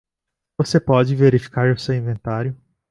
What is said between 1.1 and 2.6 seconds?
verificar o seu inventário?